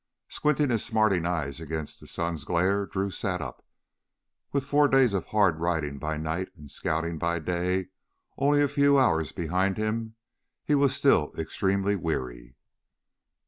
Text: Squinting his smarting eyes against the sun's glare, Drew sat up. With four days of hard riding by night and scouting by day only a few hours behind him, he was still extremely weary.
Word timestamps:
Squinting 0.29 0.71
his 0.71 0.83
smarting 0.83 1.27
eyes 1.27 1.59
against 1.59 1.99
the 1.99 2.07
sun's 2.07 2.43
glare, 2.43 2.87
Drew 2.87 3.11
sat 3.11 3.39
up. 3.39 3.63
With 4.51 4.65
four 4.65 4.87
days 4.87 5.13
of 5.13 5.27
hard 5.27 5.59
riding 5.59 5.99
by 5.99 6.17
night 6.17 6.49
and 6.57 6.71
scouting 6.71 7.19
by 7.19 7.37
day 7.37 7.89
only 8.35 8.63
a 8.63 8.67
few 8.67 8.97
hours 8.97 9.31
behind 9.31 9.77
him, 9.77 10.15
he 10.65 10.73
was 10.73 10.95
still 10.95 11.33
extremely 11.37 11.95
weary. 11.95 12.55